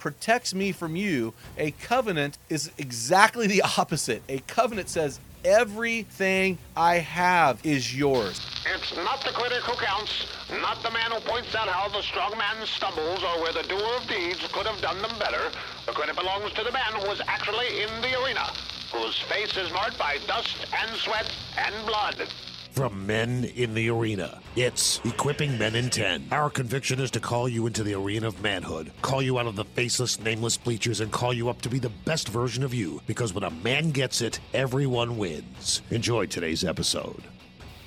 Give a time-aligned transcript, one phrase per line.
[0.00, 4.22] protects me from you, a covenant is exactly the opposite.
[4.28, 8.40] A covenant says, Everything I have is yours.
[8.66, 10.26] It's not the critic who counts,
[10.60, 13.96] not the man who points out how the strong man stumbles or where the doer
[13.96, 15.50] of deeds could have done them better.
[15.86, 18.52] The credit belongs to the man who was actually in the arena,
[18.92, 22.28] whose face is marked by dust and sweat and blood.
[22.80, 26.28] From Men in the Arena, it's Equipping Men in 10.
[26.32, 29.54] Our conviction is to call you into the arena of manhood, call you out of
[29.54, 33.02] the faceless, nameless bleachers, and call you up to be the best version of you.
[33.06, 35.82] Because when a man gets it, everyone wins.
[35.90, 37.22] Enjoy today's episode.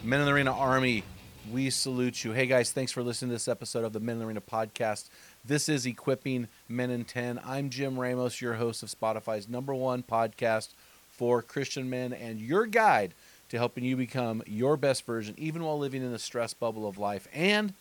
[0.04, 1.04] Men in the Arena Army,
[1.52, 2.32] we salute you.
[2.34, 5.10] Hey guys, thanks for listening to this episode of the Men in the Arena podcast.
[5.44, 7.42] This is Equipping Men in 10.
[7.44, 10.76] I'm Jim Ramos, your host of Spotify's number one podcast
[11.10, 13.14] for Christian men and your guide
[13.54, 16.98] to helping you become your best version, even while living in the stress bubble of
[16.98, 17.76] life and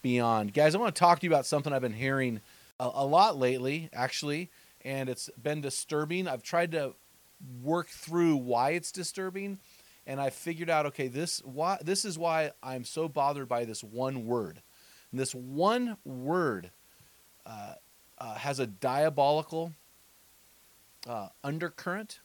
[0.00, 0.54] beyond.
[0.54, 2.40] Guys, I want to talk to you about something I've been hearing
[2.78, 4.50] a, a lot lately, actually,
[4.84, 6.28] and it's been disturbing.
[6.28, 6.94] I've tried to
[7.60, 9.58] work through why it's disturbing,
[10.06, 13.82] and I figured out, okay, this why this is why I'm so bothered by this
[13.82, 14.62] one word.
[15.10, 16.70] And this one word
[17.44, 17.74] uh,
[18.18, 19.72] uh, has a diabolical
[21.08, 22.20] uh, undercurrent.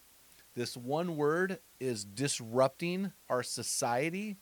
[0.56, 4.38] This one word is disrupting our society.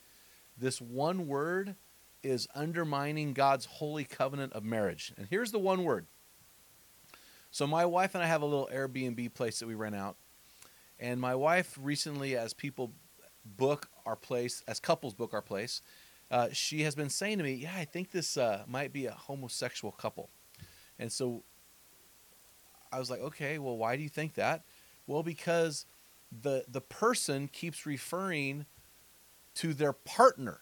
[0.58, 1.75] This one word
[2.24, 5.14] is undermining God's holy covenant of marriage.
[5.18, 6.08] And here's the one word.
[7.52, 10.18] So, my wife and I have a little Airbnb place that we rent out.
[11.00, 12.91] And my wife recently, as people
[13.46, 15.81] book our place, as couples book our place,
[16.30, 19.12] uh, she has been saying to me, Yeah, I think this uh, might be a
[19.12, 20.30] homosexual couple.
[20.97, 21.44] And so
[22.91, 24.64] I was like, Okay, well, why do you think that?
[25.08, 25.86] Well, because
[26.31, 28.66] the the person keeps referring
[29.56, 30.62] to their partner.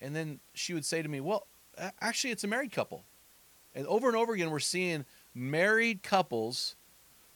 [0.00, 1.46] And then she would say to me well
[2.00, 3.04] actually it's a married couple.
[3.74, 6.76] And over and over again we're seeing married couples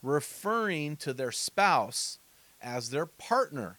[0.03, 2.19] referring to their spouse
[2.61, 3.79] as their partner.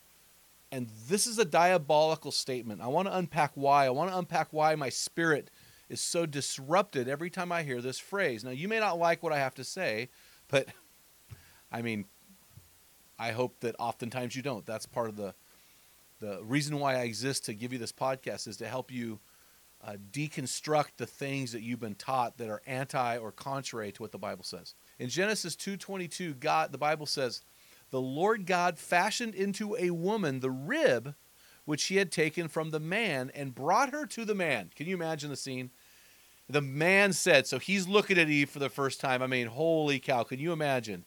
[0.72, 2.82] And this is a diabolical statement.
[2.82, 3.86] I want to unpack why.
[3.86, 5.50] I want to unpack why my spirit
[5.90, 8.44] is so disrupted every time i hear this phrase.
[8.44, 10.10] Now you may not like what i have to say
[10.50, 10.68] but
[11.72, 12.06] i mean
[13.20, 14.66] I hope that oftentimes you don't.
[14.66, 15.34] That's part of the
[16.20, 19.20] the reason why I exist to give you this podcast is to help you
[19.86, 24.12] uh, deconstruct the things that you've been taught that are anti or contrary to what
[24.12, 24.74] the Bible says.
[24.98, 27.42] In Genesis 2:22, God the Bible says,
[27.92, 31.16] "The Lord God fashioned into a woman the rib
[31.66, 34.96] which he had taken from the man and brought her to the man." Can you
[34.96, 35.70] imagine the scene?
[36.50, 39.22] The man said, so he's looking at Eve for the first time.
[39.22, 41.04] I mean, holy cow, can you imagine?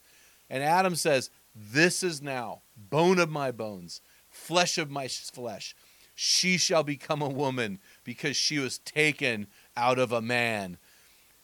[0.51, 4.01] And Adam says, this is now bone of my bones,
[4.31, 5.75] flesh of my flesh.
[6.15, 10.79] She shall become a woman because she was taken out of a man.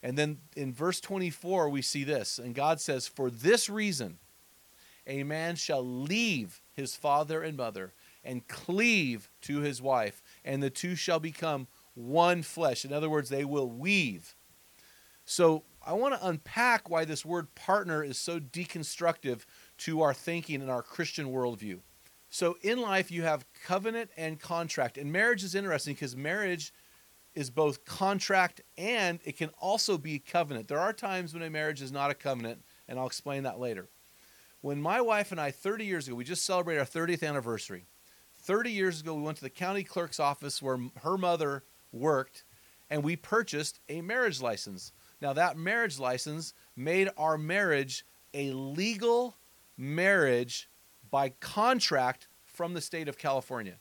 [0.03, 2.39] And then in verse 24, we see this.
[2.39, 4.19] And God says, For this reason,
[5.07, 7.93] a man shall leave his father and mother
[8.25, 12.85] and cleave to his wife, and the two shall become one flesh.
[12.85, 14.35] In other words, they will weave.
[15.25, 19.45] So I want to unpack why this word partner is so deconstructive
[19.79, 21.81] to our thinking and our Christian worldview.
[22.31, 24.99] So in life, you have covenant and contract.
[24.99, 26.73] And marriage is interesting because marriage
[27.35, 30.69] is both contract and it can also be covenant.
[30.69, 33.89] There are times when a marriage is not a covenant, and I'll explain that later.
[34.63, 37.87] When my wife and I, 30 years ago, we just celebrated our 30th anniversary.
[38.41, 41.63] 30 years ago, we went to the county clerk's office where her mother
[41.93, 42.45] worked,
[42.91, 44.93] and we purchased a marriage license.
[45.21, 49.37] Now, that marriage license made our marriage a legal
[49.77, 50.69] marriage
[51.11, 53.79] by contract from the state of California.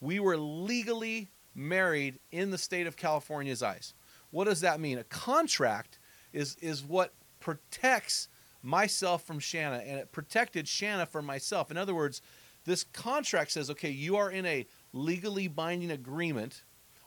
[0.00, 3.94] We were legally married in the state of California's eyes.
[4.30, 4.98] What does that mean?
[4.98, 5.98] A contract
[6.32, 8.28] is, is what protects
[8.62, 11.70] myself from Shanna, and it protected Shanna from myself.
[11.70, 12.22] In other words,
[12.64, 16.62] this contract says, okay, you are in a legally binding agreement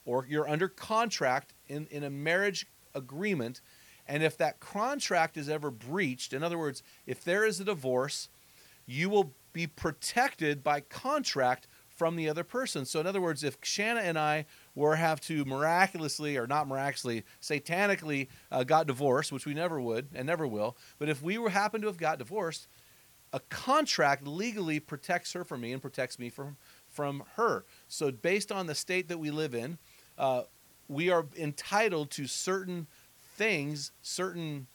[0.06, 2.66] or you're under contract in, in a marriage
[2.96, 3.62] agreement.
[4.08, 8.30] And if that contract is ever breached, in other words, if there is a divorce,
[8.86, 12.86] you will be protected by contract from the other person.
[12.86, 14.46] So, in other words, if Shanna and I
[14.76, 20.08] were have to miraculously, or not miraculously, satanically uh, got divorced, which we never would
[20.14, 22.68] and never will, but if we were happen to have got divorced,
[23.32, 26.58] a contract legally protects her from me and protects me from
[26.90, 27.66] from her.
[27.88, 29.78] So, based on the state that we live in,
[30.18, 30.44] uh,
[30.88, 32.88] we are entitled to certain
[33.36, 34.68] things, certain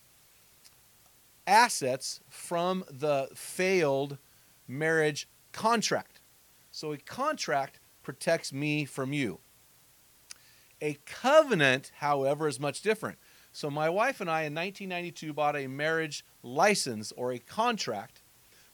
[1.47, 4.19] assets from the failed
[4.67, 6.21] marriage contract.
[6.71, 9.41] So, a contract protects me from you.
[10.81, 13.19] A covenant, however, is much different.
[13.53, 18.23] So, my wife and I in 1992 bought a marriage license or a contract.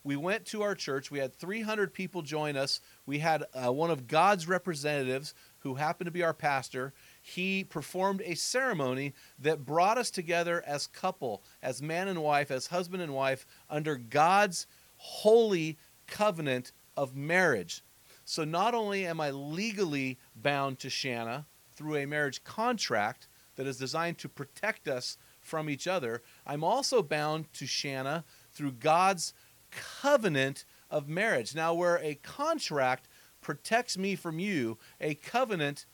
[0.03, 1.11] We went to our church.
[1.11, 2.81] We had 300 people join us.
[3.07, 6.93] We had uh, one of God's representatives who happened to be our pastor.
[7.27, 12.67] He performed a ceremony that brought us together as couple, as man and wife, as
[12.67, 14.67] husband and wife, under God's
[14.99, 17.83] holy covenant of marriage.
[18.27, 23.27] So not only am I legally bound to Shanna through a marriage contract
[23.57, 28.73] that is designed to protect us from each other, I'm also bound to Shanna through
[28.73, 29.33] God's
[29.71, 31.55] covenant of marriage.
[31.55, 33.09] Now, where a contract
[33.41, 35.87] protects me from you, a covenant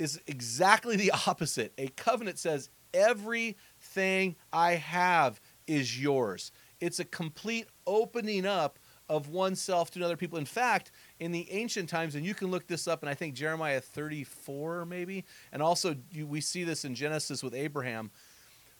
[0.00, 1.72] is exactly the opposite.
[1.78, 6.50] A covenant says, everything I have is yours.
[6.80, 10.38] It's a complete opening up of oneself to other people.
[10.38, 13.34] In fact, in the ancient times, and you can look this up, and I think
[13.34, 18.10] Jeremiah 34 maybe, and also you, we see this in Genesis with Abraham.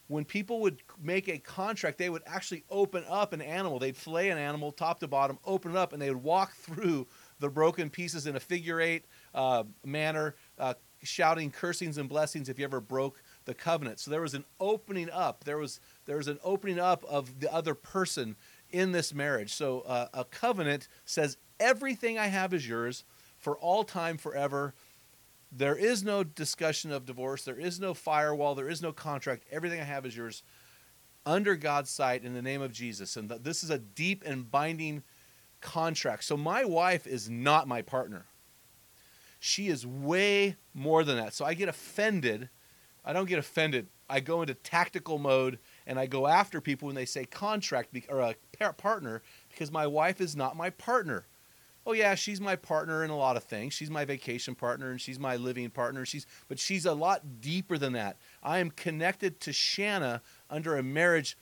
[0.06, 3.78] When people would make a contract, they would actually open up an animal.
[3.78, 7.06] They'd flay an animal top to bottom, open it up, and they would walk through
[7.38, 12.58] the broken pieces in a figure eight uh, manner, uh, shouting cursings and blessings if
[12.58, 14.00] you ever broke the covenant.
[14.00, 15.44] So there was an opening up.
[15.44, 18.36] There was there was an opening up of the other person
[18.70, 19.52] in this marriage.
[19.54, 23.04] So uh, a covenant says everything I have is yours
[23.38, 24.74] for all time, forever.
[25.52, 27.44] There is no discussion of divorce.
[27.44, 28.54] There is no firewall.
[28.54, 29.44] There is no contract.
[29.50, 30.42] Everything I have is yours
[31.26, 33.16] under God's sight in the name of Jesus.
[33.16, 35.02] And th- this is a deep and binding
[35.60, 36.24] contract.
[36.24, 38.26] So my wife is not my partner.
[39.40, 41.34] She is way more than that.
[41.34, 42.50] So I get offended.
[43.04, 43.88] I don't get offended.
[44.08, 48.20] I go into tactical mode and I go after people when they say contract or
[48.20, 51.26] uh, a partner because my wife is not my partner.
[51.86, 53.72] Oh yeah, she's my partner in a lot of things.
[53.72, 56.04] She's my vacation partner and she's my living partner.
[56.04, 58.18] She's but she's a lot deeper than that.
[58.42, 60.20] I am connected to Shanna
[60.50, 61.38] under a marriage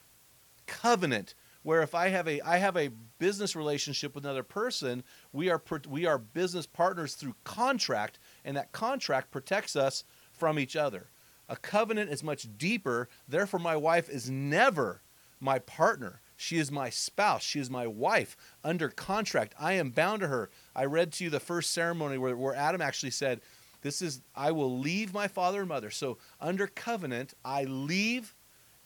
[0.67, 5.03] covenant where if I have a I have a business relationship with another person,
[5.33, 10.77] we are we are business partners through contract, and that contract protects us from each
[10.77, 11.11] other.
[11.49, 13.09] A covenant is much deeper.
[13.27, 15.03] Therefore, my wife is never
[15.41, 16.21] my partner.
[16.37, 17.43] She is my spouse.
[17.43, 19.55] She is my wife under contract.
[19.59, 20.51] I am bound to her.
[20.75, 23.41] I read to you the first ceremony where, where Adam actually said,
[23.83, 25.91] This is, I will leave my father and mother.
[25.91, 28.37] So, under covenant, I leave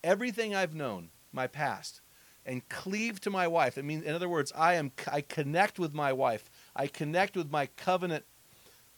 [0.03, 2.01] everything I've known, my past
[2.45, 3.79] and cleave to my wife.
[3.79, 6.51] It means, in other words, I am I connect with my wife.
[6.75, 8.25] I connect with my covenant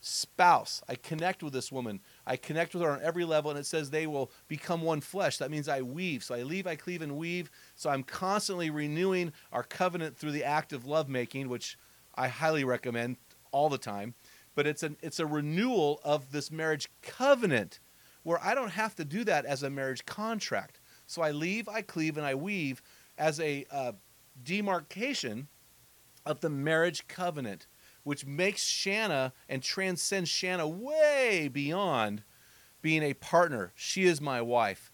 [0.01, 0.83] spouse.
[0.89, 2.01] I connect with this woman.
[2.27, 5.39] I connect with her on every level, and it says they will become one flesh.
[5.39, 6.23] That means I weave.
[6.23, 7.51] So I leave, I cleave, and weave.
[7.75, 11.79] So I'm constantly renewing our covenant through the act of lovemaking, which
[12.15, 13.17] I highly recommend
[13.51, 14.15] all the time.
[14.55, 17.81] But it's an it's a renewal of this marriage covenant
[18.23, 20.81] where I don't have to do that as a marriage contract.
[21.07, 22.83] So I leave, I cleave, and I weave
[23.19, 23.93] as a uh,
[24.43, 25.49] demarcation
[26.27, 27.67] of the marriage covenant,
[28.03, 32.23] which makes Shanna and transcends Shanna way beyond
[32.83, 33.73] being a partner.
[33.75, 34.93] She is my wife.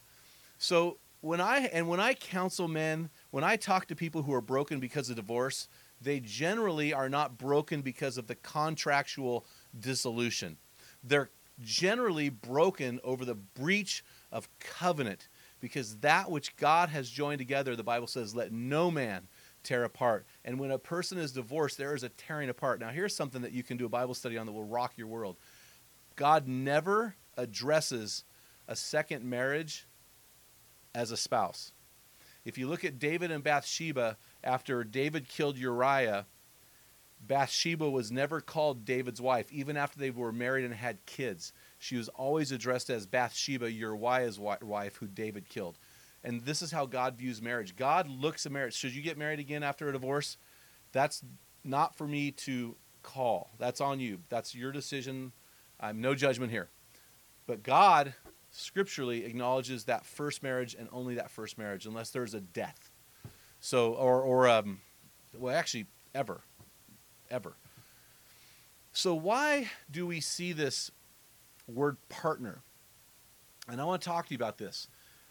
[0.59, 4.41] So when I and when I counsel men, when I talk to people who are
[4.41, 5.69] broken because of divorce,
[6.01, 9.45] they generally are not broken because of the contractual
[9.79, 10.57] dissolution.
[11.03, 15.29] They're generally broken over the breach of covenant
[15.61, 19.29] because that which God has joined together, the Bible says, let no man
[19.63, 20.27] tear apart.
[20.45, 22.81] And when a person is divorced, there is a tearing apart.
[22.81, 25.07] Now, here's something that you can do a Bible study on that will rock your
[25.07, 25.37] world.
[26.17, 28.25] God never addresses
[28.67, 29.87] a second marriage
[30.95, 31.73] as a spouse.
[32.45, 36.27] If you look at David and Bathsheba, after David killed Uriah,
[37.27, 41.53] Bathsheba was never called David's wife, even after they were married and had kids.
[41.81, 45.79] She was always addressed as Bathsheba, Uriah's wife, who David killed.
[46.23, 47.75] And this is how God views marriage.
[47.75, 48.75] God looks at marriage.
[48.75, 50.37] Should you get married again after a divorce?
[50.93, 51.25] That's
[51.65, 53.49] not for me to call.
[53.59, 54.19] That's on you.
[54.29, 55.33] That's your decision.
[55.81, 56.69] I'm no judgment here.
[57.47, 58.13] But God
[58.51, 62.91] scripturally acknowledges that first marriage and only that first marriage, unless there's a death.
[63.59, 64.83] So, or, or um,
[65.35, 66.43] well, actually, ever,
[67.31, 67.55] ever.
[68.93, 70.91] So, why do we see this
[71.71, 72.63] word partner?
[73.69, 74.89] And I want to talk to you about this.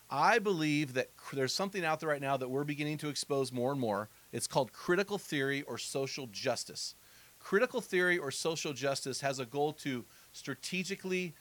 [0.10, 3.72] I believe that there's something out there right now that we're beginning to expose more
[3.72, 4.10] and more.
[4.32, 6.96] It's called critical theory or social justice.
[7.40, 11.36] Critical theory or social justice has a goal to strategically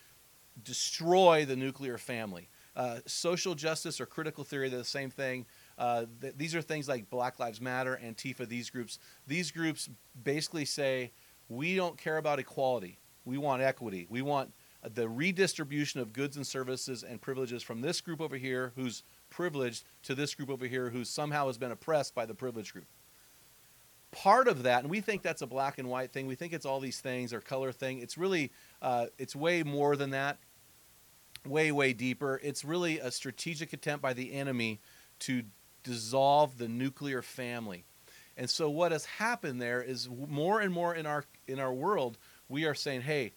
[0.62, 2.48] destroy the nuclear family.
[2.76, 5.46] Uh, social justice or critical theory, they're the same thing.
[5.78, 8.98] Uh, th- these are things like Black Lives Matter, Antifa, these groups.
[9.26, 9.88] These groups
[10.22, 11.12] basically say,
[11.48, 12.98] we don't care about equality.
[13.24, 14.06] We want equity.
[14.08, 14.52] We want
[14.94, 19.84] the redistribution of goods and services and privileges from this group over here who's privileged
[20.04, 22.86] to this group over here who somehow has been oppressed by the privileged group.
[24.10, 26.26] Part of that, and we think that's a black and white thing.
[26.26, 28.00] We think it's all these things or color thing.
[28.00, 30.38] It's really, uh, it's way more than that.
[31.46, 32.40] Way, way deeper.
[32.42, 34.80] It's really a strategic attempt by the enemy
[35.20, 35.42] to
[35.82, 37.84] dissolve the nuclear family.
[38.36, 42.18] And so what has happened there is more and more in our in our world
[42.48, 43.32] we are saying, "Hey,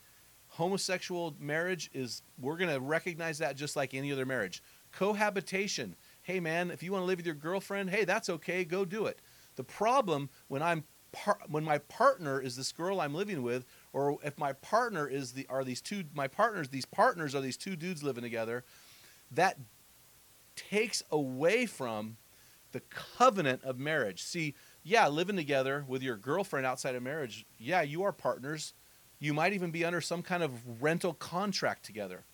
[0.52, 4.62] homosexual marriage is we're going to recognize that just like any other marriage.
[4.92, 5.96] Cohabitation.
[6.22, 9.06] Hey man, if you want to live with your girlfriend, hey, that's okay, go do
[9.06, 9.20] it.
[9.56, 14.18] The problem when I'm par- when my partner is this girl I'm living with or
[14.24, 17.78] if my partner is the are these two my partners these partners are these two
[17.78, 18.66] dudes living together,
[19.32, 19.58] that
[20.58, 22.18] takes away from
[22.74, 24.22] the covenant of marriage.
[24.22, 28.74] See, yeah, living together with your girlfriend outside of marriage, yeah, you are partners.
[29.22, 32.26] You might even be under some kind of rental contract together,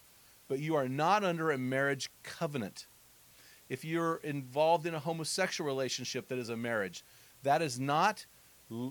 [0.47, 2.87] but you are not under a marriage covenant.
[3.67, 7.03] If you're involved in a homosexual relationship that is a marriage,
[7.43, 8.25] that is not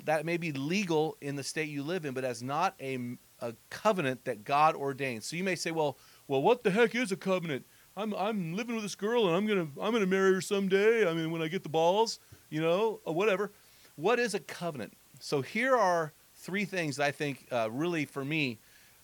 [0.04, 3.54] that may be legal in the state you live in, but as not a, a
[3.68, 5.22] covenant that God ordained.
[5.22, 5.98] So you may say, well,
[6.28, 7.66] well, what the heck is a covenant?
[7.96, 11.08] I'm I'm living with this girl and I'm gonna I'm gonna marry her someday.
[11.08, 13.52] I mean, when I get the balls, you know, whatever.
[13.96, 14.92] What is a covenant?
[15.20, 16.12] So here are
[16.46, 18.58] three things that I think uh, really for me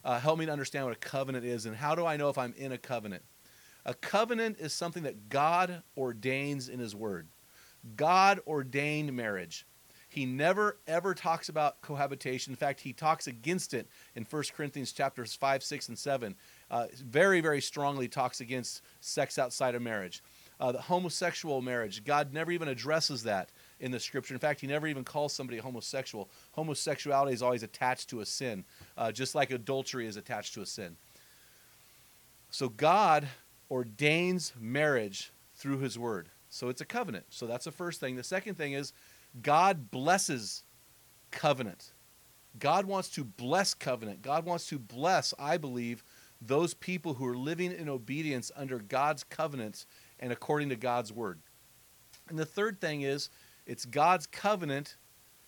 [0.04, 2.38] uh, help me to understand what a covenant is and how do I know if
[2.38, 3.24] I'm in a covenant.
[3.84, 7.26] A covenant is something that God ordains in His Word.
[7.96, 9.66] God ordained marriage.
[10.08, 12.52] He never ever talks about cohabitation.
[12.52, 16.36] In fact, he talks against it in 1 Corinthians chapters 5, 6, and 7.
[16.70, 20.22] Uh, very, very strongly talks against sex outside of marriage.
[20.60, 23.50] Uh, the homosexual marriage, God never even addresses that
[23.82, 24.32] in the scripture.
[24.32, 26.30] In fact, he never even calls somebody homosexual.
[26.52, 28.64] Homosexuality is always attached to a sin,
[28.96, 30.96] uh, just like adultery is attached to a sin.
[32.50, 33.28] So God
[33.70, 36.28] ordains marriage through his word.
[36.48, 37.26] So it's a covenant.
[37.30, 38.16] So that's the first thing.
[38.16, 38.92] The second thing is
[39.42, 40.62] God blesses
[41.30, 41.92] covenant.
[42.58, 44.22] God wants to bless covenant.
[44.22, 46.04] God wants to bless, I believe,
[46.40, 49.86] those people who are living in obedience under God's covenants
[50.20, 51.40] and according to God's word.
[52.28, 53.30] And the third thing is
[53.72, 54.96] it's God's covenant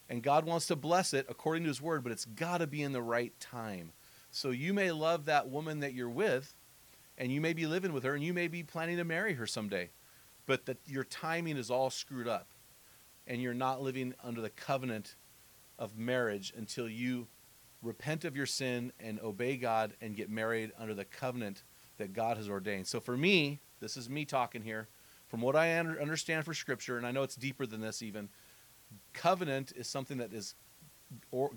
[0.08, 2.82] and God wants to bless it according to his word, but it's got to be
[2.82, 3.92] in the right time.
[4.30, 6.54] So you may love that woman that you're with
[7.18, 9.46] and you may be living with her and you may be planning to marry her
[9.46, 9.90] someday,
[10.46, 12.46] but that your timing is all screwed up
[13.26, 15.16] and you're not living under the covenant
[15.78, 17.26] of marriage until you
[17.82, 21.62] repent of your sin and obey God and get married under the covenant
[21.98, 22.86] that God has ordained.
[22.86, 24.88] So for me, this is me talking here.
[25.34, 28.28] From what I understand for Scripture, and I know it's deeper than this even,
[29.14, 30.54] covenant is something that is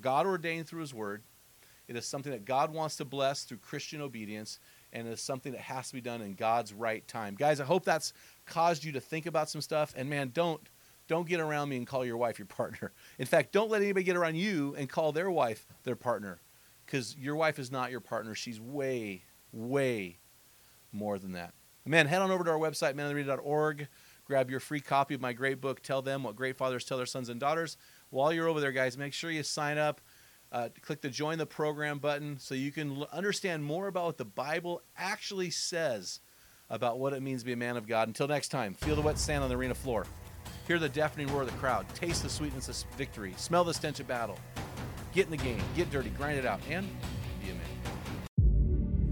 [0.01, 1.21] God ordained through His Word.
[1.87, 4.57] It is something that God wants to bless through Christian obedience,
[4.93, 7.35] and it is something that has to be done in God's right time.
[7.35, 8.13] Guys, I hope that's
[8.47, 9.93] caused you to think about some stuff.
[9.95, 10.67] And man, don't
[11.07, 12.93] don't get around me and call your wife your partner.
[13.19, 16.39] In fact, don't let anybody get around you and call their wife their partner
[16.87, 18.33] because your wife is not your partner.
[18.33, 20.17] She's way, way
[20.91, 21.53] more than that.
[21.87, 23.87] Man, head on over to our website, manlyarena.org.
[24.25, 27.05] Grab your free copy of my great book, Tell Them What Great Fathers Tell Their
[27.05, 27.77] Sons and Daughters.
[28.09, 30.01] While you're over there, guys, make sure you sign up.
[30.51, 34.17] Uh, click the Join the Program button so you can l- understand more about what
[34.17, 36.19] the Bible actually says
[36.69, 38.07] about what it means to be a man of God.
[38.07, 40.05] Until next time, feel the wet sand on the arena floor.
[40.67, 41.87] Hear the deafening roar of the crowd.
[41.95, 43.33] Taste the sweetness of victory.
[43.37, 44.37] Smell the stench of battle.
[45.13, 45.61] Get in the game.
[45.75, 46.09] Get dirty.
[46.09, 46.59] Grind it out.
[46.69, 46.89] And.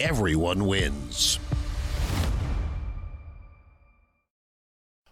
[0.00, 1.38] everyone wins.